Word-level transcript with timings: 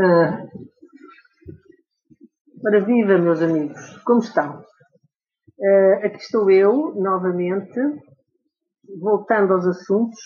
Ah, 0.00 0.46
ora 2.64 2.84
viva, 2.84 3.18
meus 3.18 3.40
amigos, 3.40 3.98
como 4.04 4.20
estão? 4.20 4.60
Uh, 5.58 6.06
aqui 6.06 6.18
estou 6.18 6.50
eu, 6.50 6.94
novamente, 6.94 7.80
voltando 9.00 9.54
aos 9.54 9.66
assuntos, 9.66 10.20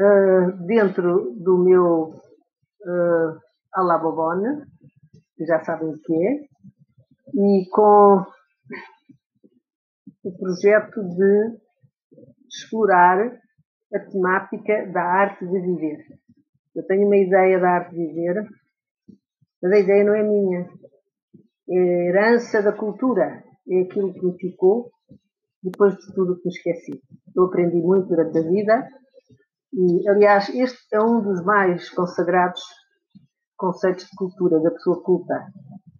uh, 0.00 0.66
dentro 0.66 1.34
do 1.36 1.58
meu 1.58 2.14
uh, 2.14 3.40
Alabobona, 3.74 4.66
que 5.36 5.44
já 5.44 5.62
sabem 5.64 5.90
o 5.90 6.00
que 6.00 6.14
é, 6.14 6.48
e 7.34 7.68
com 7.70 8.24
o 10.24 10.38
projeto 10.38 11.02
de 11.04 11.58
explorar 12.48 13.38
a 13.94 13.98
temática 14.00 14.90
da 14.92 15.02
arte 15.02 15.46
de 15.46 15.60
viver. 15.60 16.18
Eu 16.78 16.86
tenho 16.86 17.06
uma 17.06 17.16
ideia 17.16 17.58
da 17.58 17.70
arte 17.70 17.90
de 17.90 18.06
viver, 18.06 18.48
mas 19.60 19.72
a 19.72 19.78
ideia 19.80 20.04
não 20.04 20.14
é 20.14 20.22
minha. 20.22 20.70
É 21.68 21.76
a 21.76 22.08
herança 22.08 22.62
da 22.62 22.72
cultura. 22.72 23.42
É 23.68 23.80
aquilo 23.80 24.14
que 24.14 24.24
me 24.24 24.38
ficou 24.38 24.88
depois 25.60 25.96
de 25.96 26.14
tudo 26.14 26.36
que 26.36 26.46
me 26.46 26.54
esqueci. 26.54 27.02
Eu 27.34 27.46
aprendi 27.46 27.78
muito 27.78 28.06
durante 28.06 28.38
a 28.38 28.42
vida 28.42 28.88
e, 29.72 30.08
aliás, 30.08 30.48
este 30.50 30.78
é 30.92 31.00
um 31.00 31.20
dos 31.20 31.44
mais 31.44 31.90
consagrados 31.90 32.62
conceitos 33.56 34.04
de 34.04 34.14
cultura 34.16 34.60
da 34.60 34.70
pessoa 34.70 35.02
culta. 35.02 35.34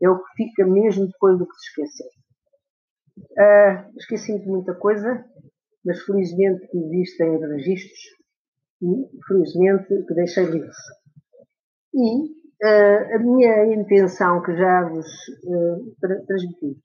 É 0.00 0.08
o 0.08 0.22
que 0.22 0.44
fica 0.44 0.64
mesmo 0.64 1.08
depois 1.08 1.36
do 1.36 1.44
que 1.48 1.56
se 1.56 1.70
esqueceu. 1.70 2.06
Uh, 3.18 3.98
Esqueci-me 3.98 4.38
de 4.38 4.46
muita 4.46 4.74
coisa, 4.74 5.24
mas 5.84 6.00
felizmente 6.04 6.68
existem 6.72 7.36
registros 7.36 8.17
e 8.82 9.08
felizmente 9.26 10.04
que 10.06 10.14
deixei 10.14 10.44
livros. 10.44 10.76
E 11.94 12.38
uh, 12.64 13.16
a 13.16 13.18
minha 13.18 13.74
intenção, 13.74 14.42
que 14.42 14.56
já 14.56 14.88
vos 14.88 15.06
uh, 15.44 15.94
tra 16.00 16.24
transmiti, 16.26 16.76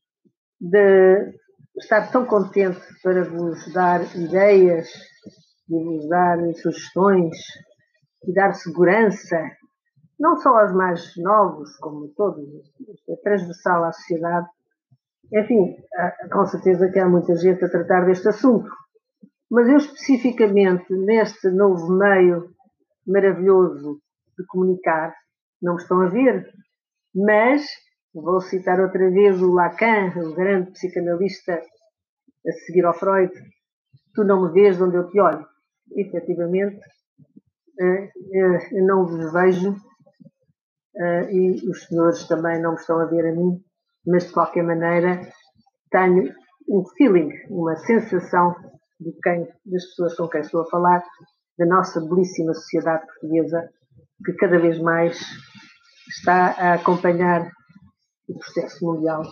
de 0.60 1.34
estar 1.78 2.12
tão 2.12 2.26
contente 2.26 2.82
para 3.02 3.24
vos 3.24 3.72
dar 3.74 4.02
ideias 4.16 4.90
e 5.70 5.84
vos 5.84 6.08
dar 6.08 6.38
sugestões 6.56 7.36
e 8.26 8.34
dar 8.34 8.54
segurança, 8.54 9.38
não 10.20 10.38
só 10.38 10.58
aos 10.58 10.74
mais 10.74 11.12
novos, 11.18 11.76
como 11.78 12.08
todos, 12.16 12.48
é 13.10 13.16
transversal 13.18 13.84
à 13.84 13.92
sociedade. 13.92 14.48
Enfim, 15.34 15.76
com 16.32 16.46
certeza 16.46 16.90
que 16.90 17.00
há 17.00 17.10
muita 17.10 17.36
gente 17.36 17.66
a 17.66 17.70
tratar 17.70 18.06
deste 18.06 18.30
assunto. 18.30 18.70
Mas 19.54 19.70
eu 19.70 19.78
especificamente 19.78 20.92
neste 20.92 21.48
novo 21.52 21.94
meio 21.94 22.50
maravilhoso 23.06 24.02
de 24.36 24.44
comunicar, 24.48 25.16
não 25.62 25.76
estão 25.76 26.02
a 26.02 26.10
ver, 26.10 26.52
mas 27.14 27.64
vou 28.12 28.42
citar 28.42 28.80
outra 28.80 29.12
vez 29.12 29.40
o 29.44 29.54
Lacan, 29.54 30.12
o 30.16 30.34
grande 30.34 30.72
psicanalista 30.72 31.62
a 32.48 32.52
seguir 32.66 32.84
ao 32.84 32.96
Freud, 32.96 33.32
tu 34.16 34.24
não 34.24 34.42
me 34.42 34.54
vês 34.54 34.82
onde 34.82 34.98
eu 34.98 35.08
te 35.12 35.20
olho. 35.20 35.46
Efetivamente, 35.96 36.82
eh, 37.80 38.10
eh, 38.34 38.70
eu 38.72 38.88
não 38.88 39.06
vos 39.06 39.32
vejo 39.32 39.76
eh, 40.98 41.32
e 41.32 41.70
os 41.70 41.86
senhores 41.86 42.28
também 42.28 42.60
não 42.60 42.72
me 42.72 42.80
estão 42.80 43.00
a 43.00 43.06
ver 43.06 43.28
a 43.28 43.32
mim, 43.32 43.64
mas 44.08 44.26
de 44.26 44.34
qualquer 44.34 44.64
maneira 44.64 45.22
tenho 45.92 46.34
um 46.68 46.84
feeling, 46.98 47.30
uma 47.52 47.76
sensação 47.76 48.56
de 49.00 49.12
quem, 49.22 49.48
das 49.66 49.86
pessoas 49.86 50.16
com 50.16 50.28
quem 50.28 50.42
estou 50.42 50.62
a 50.62 50.70
falar, 50.70 51.04
da 51.58 51.66
nossa 51.66 52.02
belíssima 52.02 52.54
sociedade 52.54 53.06
portuguesa, 53.06 53.70
que 54.26 54.34
cada 54.34 54.60
vez 54.60 54.80
mais 54.80 55.20
está 56.10 56.52
a 56.52 56.74
acompanhar 56.76 57.50
o 58.28 58.38
processo 58.38 58.86
mundial, 58.86 59.24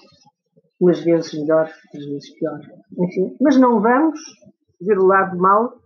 umas 0.79 0.99
vezes 1.03 1.33
melhor, 1.33 1.71
outras 1.85 2.05
vezes 2.05 2.33
pior. 2.35 2.59
Enfim, 2.99 3.37
mas 3.39 3.57
não 3.57 3.81
vamos 3.81 4.19
ver 4.79 4.97
o 4.97 5.05
lado 5.05 5.37
mau 5.37 5.79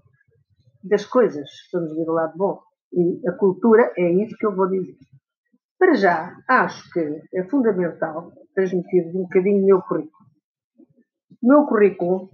das 0.83 1.05
coisas, 1.05 1.49
vamos 1.73 1.95
ver 1.95 2.09
o 2.09 2.13
lado 2.13 2.37
bom. 2.37 2.61
E 2.93 3.27
a 3.27 3.33
cultura 3.33 3.91
é 3.97 4.11
isso 4.11 4.35
que 4.37 4.45
eu 4.45 4.55
vou 4.55 4.69
dizer. 4.69 4.95
Para 5.77 5.93
já, 5.95 6.35
acho 6.47 6.89
que 6.91 7.21
é 7.33 7.43
fundamental 7.43 8.31
transmitir 8.53 9.07
um 9.07 9.23
bocadinho 9.23 9.63
o 9.63 9.65
meu 9.65 9.81
currículo. 9.81 10.25
O 11.43 11.47
meu 11.47 11.65
currículo 11.65 12.29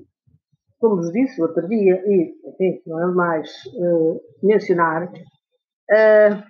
como 0.82 0.96
vos 0.96 1.12
disse 1.12 1.40
outro 1.40 1.68
dia, 1.68 2.04
e 2.08 2.34
enfim, 2.44 2.82
não 2.88 3.00
é 3.00 3.14
mais 3.14 3.50
uh, 3.76 4.20
mencionar, 4.42 5.04
uh, 5.08 6.44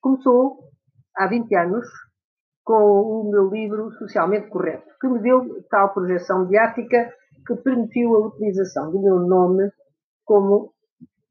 começou 0.00 0.60
há 1.16 1.26
20 1.26 1.52
anos 1.56 1.86
com 2.64 2.74
o 2.74 3.30
meu 3.30 3.48
livro 3.48 3.90
Socialmente 3.98 4.46
Correto, 4.46 4.86
que 5.00 5.08
me 5.08 5.20
deu 5.20 5.64
tal 5.68 5.92
projeção 5.92 6.44
mediática 6.44 7.12
que 7.44 7.56
permitiu 7.56 8.14
a 8.14 8.26
utilização 8.28 8.92
do 8.92 9.02
meu 9.02 9.18
nome 9.18 9.68
como 10.24 10.72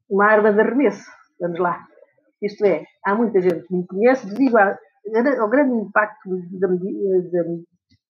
uma 0.10 0.26
arma 0.26 0.52
de 0.52 0.60
arremesso. 0.60 1.10
Vamos 1.40 1.58
lá. 1.58 1.88
Isto 2.42 2.66
é, 2.66 2.84
há 3.06 3.16
muita 3.16 3.40
gente 3.40 3.66
que 3.66 3.74
me 3.74 3.88
conhece 3.88 4.28
devido 4.28 4.58
ao 4.58 5.50
grande 5.50 5.74
impacto 5.74 6.30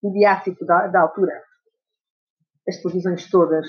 mediático 0.02 0.64
da, 0.66 0.88
da 0.88 1.02
altura. 1.02 1.32
As 2.66 2.78
televisões 2.78 3.30
todas 3.30 3.68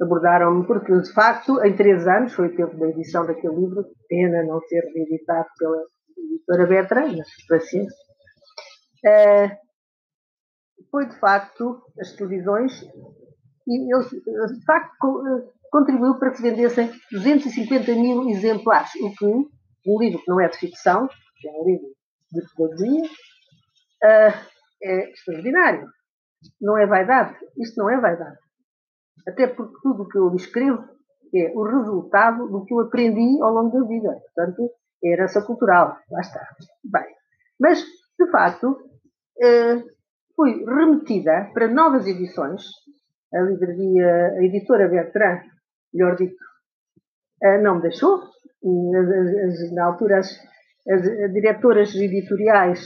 abordaram-me, 0.00 0.66
porque 0.66 0.92
de 0.92 1.12
facto, 1.12 1.62
em 1.64 1.76
três 1.76 2.06
anos, 2.06 2.32
foi 2.32 2.48
o 2.48 2.56
tempo 2.56 2.76
da 2.78 2.88
edição 2.88 3.26
daquele 3.26 3.54
livro, 3.54 3.84
pena 4.08 4.42
não 4.44 4.60
ser 4.62 4.82
reeditado 4.94 5.48
pela 5.58 5.82
editora 6.16 6.66
Bertrand, 6.66 7.16
mas 7.16 7.46
paciência. 7.48 7.96
Uh, 9.04 9.50
foi 10.90 11.06
de 11.06 11.18
facto 11.18 11.82
as 12.00 12.12
televisões 12.12 12.82
e 13.66 13.94
eles, 13.94 14.10
de 14.10 14.64
facto, 14.64 15.22
contribuiu 15.70 16.18
para 16.18 16.30
que 16.30 16.38
se 16.38 16.42
vendessem 16.42 16.90
250 17.12 17.92
mil 17.94 18.28
exemplares, 18.28 18.90
o 18.96 19.14
que 19.14 19.24
um 19.24 19.98
livro 20.00 20.20
que 20.20 20.28
não 20.28 20.40
é 20.40 20.48
de 20.48 20.58
ficção, 20.58 21.08
que 21.40 21.48
é 21.48 21.52
um 21.52 21.64
livro 21.64 21.86
de 22.32 22.40
pedagogia, 22.56 23.04
uh, 23.04 24.46
é 24.82 25.10
extraordinário. 25.10 25.86
Não 26.60 26.76
é 26.78 26.86
vaidade. 26.86 27.36
Isto 27.58 27.76
não 27.78 27.90
é 27.90 28.00
vaidade. 28.00 28.38
Até 29.26 29.46
porque 29.46 29.76
tudo 29.82 30.02
o 30.02 30.08
que 30.08 30.18
eu 30.18 30.34
escrevo 30.34 30.84
é 31.34 31.52
o 31.54 31.62
resultado 31.62 32.48
do 32.48 32.64
que 32.64 32.74
eu 32.74 32.80
aprendi 32.80 33.40
ao 33.40 33.52
longo 33.52 33.78
da 33.78 33.86
vida. 33.86 34.20
Portanto, 34.34 34.70
é 35.04 35.12
herança 35.12 35.42
cultural. 35.42 35.96
Lá 36.10 36.20
está. 36.20 36.40
Bem. 36.84 37.06
Mas, 37.58 37.84
de 38.18 38.30
facto, 38.30 38.76
eh, 39.40 39.82
fui 40.34 40.64
remetida 40.64 41.50
para 41.54 41.68
novas 41.68 42.06
edições. 42.06 42.62
A 43.32 43.40
livraria, 43.42 44.34
a 44.38 44.44
editora 44.44 44.88
Bertrand, 44.88 45.42
melhor 45.94 46.16
dito, 46.16 46.42
eh, 47.42 47.58
não 47.58 47.76
me 47.76 47.82
deixou. 47.82 48.28
na 49.72 49.84
altura, 49.84 50.18
as, 50.18 50.38
as 50.88 51.32
diretoras 51.32 51.94
editoriais 51.94 52.80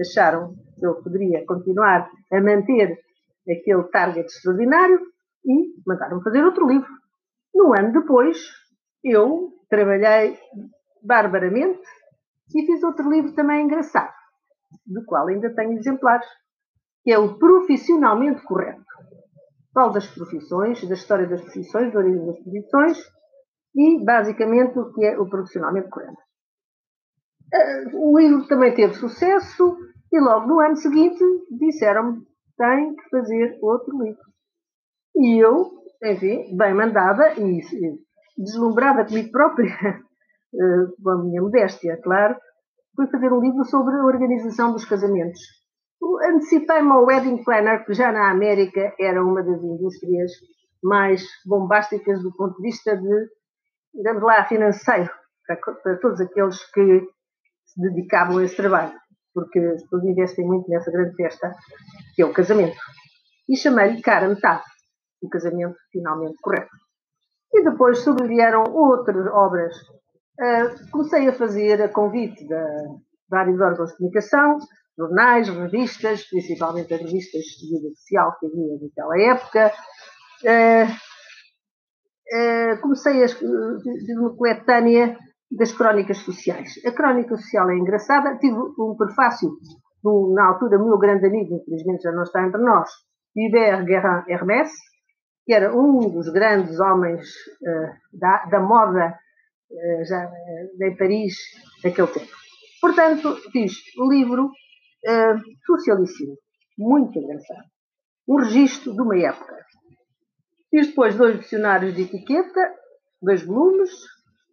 acharam 0.00 0.54
que 0.78 0.86
eu 0.86 1.02
poderia 1.02 1.44
continuar 1.44 2.08
a 2.32 2.40
manter 2.40 2.98
aquele 3.50 3.82
target 3.84 4.26
extraordinário 4.26 5.00
e 5.48 5.74
mandaram 5.86 6.22
fazer 6.22 6.44
outro 6.44 6.68
livro. 6.68 6.88
No 7.54 7.74
ano 7.74 7.92
depois, 7.92 8.38
eu 9.02 9.52
trabalhei 9.68 10.38
barbaramente 11.02 11.80
e 12.54 12.66
fiz 12.66 12.82
outro 12.82 13.10
livro 13.10 13.32
também 13.34 13.64
engraçado, 13.64 14.12
do 14.86 15.04
qual 15.04 15.26
ainda 15.26 15.54
tenho 15.54 15.72
exemplares, 15.72 16.26
que 17.02 17.12
é 17.12 17.18
o 17.18 17.38
Profissionalmente 17.38 18.42
Correto. 18.42 18.84
Falo 19.72 19.92
das 19.92 20.06
profissões, 20.06 20.86
da 20.86 20.94
história 20.94 21.26
das 21.26 21.40
profissões, 21.40 21.92
da 21.92 21.98
origem 21.98 22.26
das 22.26 22.38
profissões 22.40 22.98
e, 23.74 24.04
basicamente, 24.04 24.78
o 24.78 24.92
que 24.92 25.04
é 25.04 25.18
o 25.18 25.28
profissionalmente 25.28 25.88
correto. 25.88 26.20
Eh, 27.52 27.84
o 27.94 28.18
livro 28.18 28.46
também 28.48 28.74
teve 28.74 28.94
sucesso 28.94 29.78
e 30.12 30.20
logo 30.20 30.46
no 30.46 30.60
ano 30.60 30.76
seguinte 30.76 31.22
disseram-me 31.50 32.26
tem 32.56 32.94
que 32.96 33.08
fazer 33.08 33.58
outro 33.62 34.02
livro. 34.02 34.27
E 35.18 35.36
eu, 35.42 35.68
enfim, 36.04 36.56
bem 36.56 36.72
mandada 36.72 37.34
e, 37.40 37.60
deslumbrada 38.36 39.04
comigo 39.04 39.32
própria, 39.32 39.74
eh, 40.54 40.86
com 41.02 41.10
a 41.10 41.24
minha 41.24 41.42
modéstia, 41.42 42.00
claro, 42.00 42.36
fui 42.94 43.08
fazer 43.08 43.32
um 43.32 43.40
livro 43.40 43.64
sobre 43.64 43.96
a 43.96 44.04
organização 44.04 44.72
dos 44.72 44.84
casamentos. 44.84 45.40
Antecipei-me 46.32 46.92
ao 46.92 47.04
Wedding 47.04 47.42
Planner, 47.42 47.84
que 47.84 47.94
já 47.94 48.12
na 48.12 48.30
América 48.30 48.94
era 49.00 49.24
uma 49.24 49.42
das 49.42 49.60
indústrias 49.60 50.30
mais 50.80 51.24
bombásticas 51.44 52.22
do 52.22 52.32
ponto 52.36 52.56
de 52.56 52.62
vista 52.62 52.96
de, 52.96 53.28
digamos 53.92 54.22
lá, 54.22 54.44
financeiro, 54.44 55.10
para, 55.82 55.96
todos 55.96 56.20
aqueles 56.20 56.64
que 56.70 57.00
se 57.64 57.80
dedicavam 57.80 58.38
a 58.38 58.44
esse 58.44 58.54
trabalho, 58.54 58.94
porque 59.34 59.58
pessoas 59.60 60.04
investem 60.04 60.46
muito 60.46 60.70
nessa 60.70 60.92
grande 60.92 61.16
festa, 61.16 61.52
que 62.14 62.22
é 62.22 62.24
o 62.24 62.32
casamento. 62.32 62.78
E 63.48 63.56
chamei-lhe 63.56 64.00
cara 64.00 64.28
metade 64.28 64.62
o 65.22 65.28
casamento 65.28 65.76
finalmente 65.90 66.36
correto. 66.40 66.76
E 67.52 67.62
depois 67.62 67.98
sobrevieram 68.00 68.64
outras 68.64 69.26
obras 69.28 69.74
uh, 70.38 70.90
comecei 70.90 71.28
a 71.28 71.32
fazer 71.32 71.82
a 71.82 71.88
convite 71.88 72.46
de 72.46 72.54
vários 73.28 73.60
órgãos 73.60 73.90
de 73.90 73.96
comunicação, 73.96 74.58
jornais, 74.96 75.48
revistas, 75.48 76.24
principalmente 76.28 76.94
as 76.94 77.00
revistas 77.00 77.42
de 77.42 77.76
vida 77.76 77.94
social 77.94 78.36
que 78.38 78.46
havia 78.46 78.78
naquela 78.80 79.20
época. 79.20 79.72
Uh, 80.44 80.88
uh, 82.36 82.80
comecei 82.80 83.24
a 83.24 83.28
fazer 83.28 84.18
uma 84.18 84.34
coletânea 84.34 85.18
das 85.50 85.72
crónicas 85.72 86.18
sociais. 86.18 86.74
A 86.86 86.92
crónica 86.92 87.36
social 87.36 87.70
é 87.70 87.76
engraçada. 87.76 88.38
Tive 88.38 88.56
um 88.56 88.94
prefácio, 88.96 89.50
na 90.34 90.46
altura, 90.46 90.78
meu 90.78 90.98
grande 90.98 91.26
amigo, 91.26 91.56
infelizmente 91.56 92.02
já 92.02 92.12
não 92.12 92.22
está 92.22 92.46
entre 92.46 92.60
nós, 92.62 92.88
Hubert 93.36 93.84
Guérin 93.84 94.22
Hermès, 94.28 94.70
que 95.48 95.54
era 95.54 95.74
um 95.74 96.10
dos 96.10 96.28
grandes 96.28 96.78
homens 96.78 97.26
uh, 97.62 98.18
da, 98.18 98.44
da, 98.44 98.60
moda 98.60 99.18
uh, 99.70 100.04
já, 100.04 100.26
uh, 100.26 100.84
em 100.84 100.94
Paris 100.94 101.36
naquele 101.82 102.08
tempo. 102.08 102.30
Portanto, 102.82 103.34
fiz 103.50 103.72
um 103.98 104.12
livro 104.12 104.44
uh, 104.44 105.40
socialíssimo, 105.64 106.36
muito 106.76 107.18
engraçado. 107.18 107.64
Um 108.28 108.36
registro 108.36 108.92
de 108.92 109.00
uma 109.00 109.16
época. 109.16 109.56
Fiz 110.68 110.88
depois 110.88 111.16
dois 111.16 111.40
dicionários 111.40 111.94
de 111.94 112.02
etiqueta, 112.02 112.60
dois 113.22 113.42
volumes. 113.42 113.90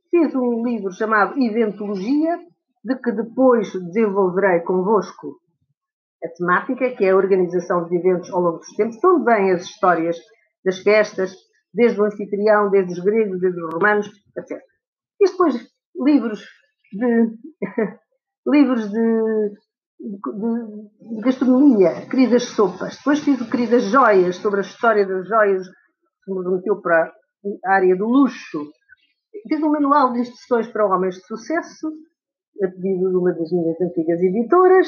Fiz 0.09 0.33
um 0.33 0.65
livro 0.65 0.93
chamado 0.93 1.37
Eventologia, 1.37 2.39
de 2.85 2.95
que 3.01 3.11
depois 3.11 3.69
desenvolverei 3.87 4.61
convosco 4.61 5.41
a 6.23 6.29
temática, 6.29 6.95
que 6.95 7.03
é 7.03 7.11
a 7.11 7.17
organização 7.17 7.85
de 7.89 7.97
eventos 7.97 8.31
ao 8.31 8.39
longo 8.39 8.59
dos 8.59 8.73
tempos, 8.77 9.03
onde 9.03 9.25
vêm 9.25 9.51
as 9.51 9.63
histórias 9.63 10.17
das 10.65 10.79
festas, 10.79 11.35
desde 11.73 12.01
o 12.01 12.05
anfitrião, 12.05 12.69
desde 12.69 12.93
os 12.93 12.99
gregos, 12.99 13.39
desde 13.39 13.61
os 13.61 13.73
romanos, 13.73 14.07
etc. 14.35 14.59
E 15.21 15.29
depois 15.29 15.55
livros 15.95 16.43
de 16.91 17.29
livros 18.47 18.89
de, 18.89 19.49
de, 19.99 21.15
de, 21.15 21.21
gastronomia, 21.21 22.07
queridas 22.09 22.43
sopas. 22.43 22.97
Depois 22.97 23.19
fiz 23.19 23.39
o 23.41 23.49
queridas 23.49 23.83
joias, 23.85 24.37
sobre 24.37 24.59
a 24.59 24.63
história 24.63 25.05
das 25.05 25.27
joias, 25.27 25.67
que 26.23 26.33
me 26.33 26.43
remeteu 26.43 26.81
para 26.81 27.11
a 27.65 27.73
área 27.73 27.95
do 27.95 28.05
luxo. 28.05 28.71
Fiz 29.47 29.61
um 29.61 29.71
manual 29.71 30.13
de 30.13 30.21
instruções 30.21 30.67
para 30.67 30.85
homens 30.85 31.15
de 31.15 31.25
sucesso, 31.25 31.87
a 32.63 32.67
pedido 32.67 33.09
de 33.09 33.17
uma 33.17 33.33
das 33.33 33.51
minhas 33.51 33.79
antigas 33.81 34.21
editoras. 34.21 34.87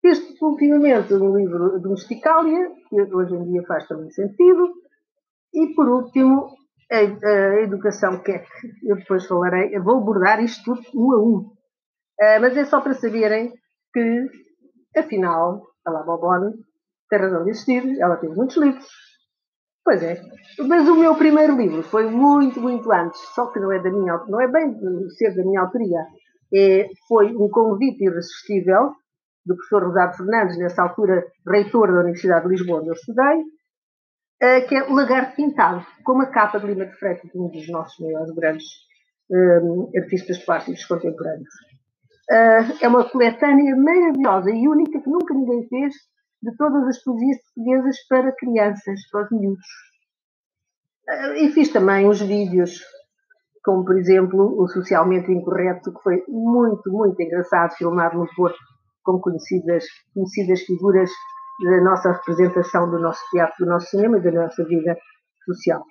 Fiz 0.00 0.40
ultimamente 0.40 1.12
um 1.14 1.36
livro 1.36 1.78
Domesticália, 1.78 2.70
que 2.88 3.02
hoje 3.02 3.34
em 3.34 3.52
dia 3.52 3.62
faz 3.66 3.86
também 3.86 4.10
sentido. 4.10 4.72
E, 5.52 5.74
por 5.74 5.88
último, 5.88 6.56
a, 6.90 6.96
a 6.96 7.60
educação, 7.60 8.22
que 8.22 8.32
é, 8.32 8.44
eu 8.82 8.96
depois 8.96 9.26
falarei, 9.26 9.76
eu 9.76 9.82
vou 9.82 9.98
abordar 9.98 10.42
isto 10.42 10.74
tudo 10.74 10.82
um 10.94 11.12
a 11.12 11.18
um. 11.22 11.36
Uh, 12.20 12.40
mas 12.40 12.56
é 12.56 12.64
só 12.64 12.80
para 12.80 12.94
saberem 12.94 13.52
que, 13.92 14.26
afinal, 14.96 15.66
a 15.86 15.90
Labobone 15.90 16.54
tem 17.08 17.18
razão 17.18 17.44
de 17.44 17.50
existir, 17.50 18.00
ela 18.00 18.16
teve 18.16 18.34
muitos 18.34 18.56
livros. 18.56 18.86
Pois 19.84 20.02
é. 20.02 20.20
Mas 20.66 20.88
o 20.88 20.94
meu 20.94 21.14
primeiro 21.14 21.56
livro 21.56 21.82
foi 21.82 22.08
muito, 22.08 22.60
muito 22.60 22.90
antes, 22.92 23.20
só 23.34 23.46
que 23.46 23.58
não 23.58 23.72
é 23.72 23.82
da 23.82 23.90
minha 23.90 24.16
não 24.28 24.40
é 24.40 24.46
bem 24.46 24.74
ser 25.18 25.34
da 25.34 25.42
minha 25.42 25.60
autoria. 25.60 26.06
É, 26.54 26.88
foi 27.08 27.34
um 27.34 27.48
convite 27.48 28.04
irresistível 28.04 28.94
do 29.44 29.56
professor 29.56 29.84
Rosado 29.84 30.16
Fernandes, 30.16 30.58
nessa 30.58 30.82
altura 30.82 31.24
reitor 31.46 31.92
da 31.92 32.00
Universidade 32.00 32.44
de 32.44 32.50
Lisboa, 32.50 32.80
onde 32.80 32.88
eu 32.88 32.94
estudei, 32.94 33.40
uh, 34.42 34.68
que 34.68 34.74
é 34.74 34.82
o 34.84 34.94
Lagarto 34.94 35.36
Pintado, 35.36 35.84
com 36.04 36.12
uma 36.12 36.26
capa 36.26 36.60
de 36.60 36.66
Lima 36.66 36.86
de 36.86 36.94
Freitas, 36.96 37.30
um 37.34 37.48
dos 37.48 37.68
nossos 37.68 37.98
maiores 37.98 38.34
grandes 38.34 38.66
uh, 39.30 39.90
artistas 39.96 40.38
plásticos 40.44 40.84
contemporâneos. 40.84 41.54
Uh, 42.30 42.78
é 42.80 42.88
uma 42.88 43.08
coletânea 43.08 43.74
maravilhosa 43.76 44.50
e 44.50 44.68
única 44.68 45.00
que 45.00 45.10
nunca 45.10 45.34
ninguém 45.34 45.66
fez 45.68 45.94
de 46.42 46.56
todas 46.56 46.86
as 46.86 47.02
poesias 47.02 47.38
portuguesas 47.42 47.96
para 48.08 48.32
crianças, 48.32 49.00
para 49.10 49.24
os 49.24 49.30
miúdos. 49.30 49.66
e 51.36 51.50
fiz 51.50 51.70
também 51.70 52.08
uns 52.08 52.20
vídeos 52.20 52.80
como 53.62 53.84
por 53.84 53.98
exemplo 53.98 54.58
o 54.58 54.66
Socialmente 54.68 55.30
Incorreto, 55.30 55.92
que 55.92 56.02
foi 56.02 56.24
muito, 56.28 56.90
muito 56.90 57.20
engraçado, 57.20 57.74
filmado 57.74 58.18
no 58.18 58.26
Porto 58.34 58.58
com 59.02 59.20
conhecidas, 59.20 59.84
conhecidas 60.14 60.60
figuras 60.62 61.10
da 61.64 61.80
nossa 61.82 62.12
representação 62.12 62.90
do 62.90 62.98
nosso 62.98 63.20
teatro, 63.30 63.64
do 63.64 63.70
nosso 63.70 63.86
cinema 63.86 64.18
e 64.18 64.22
da 64.22 64.32
nossa 64.32 64.64
vida 64.64 64.96
social. 65.44 65.84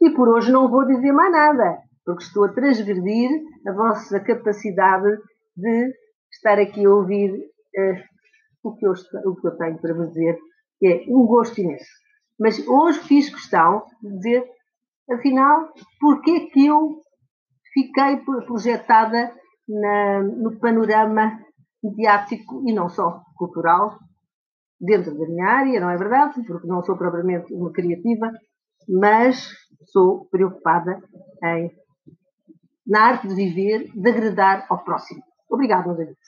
E 0.00 0.10
por 0.10 0.28
hoje 0.28 0.50
não 0.50 0.70
vou 0.70 0.86
dizer 0.86 1.12
mais 1.12 1.30
nada, 1.30 1.78
porque 2.04 2.24
estou 2.24 2.44
a 2.44 2.52
transgredir 2.52 3.30
a 3.66 3.72
vossa 3.72 4.18
capacidade 4.20 5.18
de 5.56 5.92
estar 6.32 6.58
aqui 6.58 6.86
a 6.86 6.90
ouvir 6.90 7.32
uh, 7.32 7.96
o, 8.62 8.74
que 8.76 8.86
eu, 8.86 8.92
o 9.26 9.36
que 9.36 9.46
eu 9.46 9.56
tenho 9.56 9.78
para 9.78 9.94
vos 9.94 10.08
dizer, 10.08 10.38
que 10.78 10.86
é 10.86 11.04
um 11.08 11.26
gosto 11.26 11.60
imenso. 11.60 11.90
Mas 12.38 12.66
hoje 12.66 13.00
fiz 13.00 13.28
questão 13.28 13.84
de 14.02 14.16
dizer, 14.16 14.44
afinal, 15.10 15.68
porquê 16.00 16.48
que 16.48 16.66
eu 16.66 17.02
fiquei 17.74 18.16
projetada 18.46 19.34
na, 19.68 20.22
no 20.22 20.58
panorama 20.58 21.38
mediático 21.82 22.62
e 22.66 22.72
não 22.72 22.88
só 22.88 23.22
cultural, 23.36 23.98
dentro 24.80 25.16
da 25.16 25.26
minha 25.26 25.46
área, 25.46 25.80
não 25.80 25.90
é 25.90 25.96
verdade? 25.96 26.42
Porque 26.46 26.66
não 26.66 26.82
sou 26.82 26.96
propriamente 26.96 27.52
uma 27.52 27.70
criativa, 27.72 28.30
mas 28.88 29.50
sou 29.86 30.26
preocupada 30.26 31.02
em, 31.44 31.70
na 32.86 33.02
arte 33.02 33.28
de 33.28 33.34
viver, 33.34 33.90
de 33.94 34.10
agradar 34.10 34.66
ao 34.70 34.82
próximo. 34.82 35.22
Obrigada, 35.48 35.86
meus 35.88 36.00
amigos. 36.00 36.18